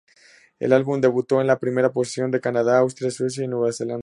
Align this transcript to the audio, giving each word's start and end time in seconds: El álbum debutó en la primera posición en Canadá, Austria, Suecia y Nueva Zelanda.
El 0.57 0.73
álbum 0.73 0.99
debutó 0.99 1.41
en 1.41 1.45
la 1.45 1.59
primera 1.59 1.93
posición 1.93 2.33
en 2.33 2.39
Canadá, 2.41 2.79
Austria, 2.79 3.11
Suecia 3.11 3.45
y 3.45 3.47
Nueva 3.47 3.71
Zelanda. 3.71 3.99